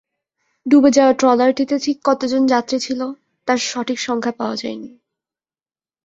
ডুবে 0.65 0.89
যাওয়া 0.91 1.13
ট্রলারটিতে 1.13 1.75
ঠিক 1.79 1.97
কতজন 2.03 2.41
যাত্রী 2.45 2.77
ছিল, 2.79 3.01
তার 3.47 3.59
সঠিক 3.61 3.97
সংখ্যা 3.99 4.31
পাওয়া 4.31 4.55
যায়নি। 4.55 4.91